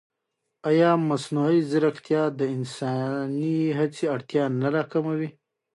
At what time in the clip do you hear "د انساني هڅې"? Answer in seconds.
2.39-4.05